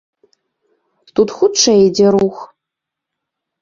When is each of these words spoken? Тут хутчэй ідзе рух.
Тут 1.19 1.29
хутчэй 1.37 1.79
ідзе 1.87 2.07
рух. 2.19 2.37